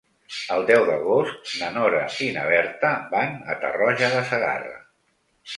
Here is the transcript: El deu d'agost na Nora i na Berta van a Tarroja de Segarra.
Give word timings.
El 0.53 0.63
deu 0.69 0.85
d'agost 0.87 1.51
na 1.59 1.69
Nora 1.75 2.01
i 2.29 2.31
na 2.39 2.45
Berta 2.53 2.93
van 3.15 3.39
a 3.55 3.59
Tarroja 3.67 4.11
de 4.17 4.25
Segarra. 4.33 4.77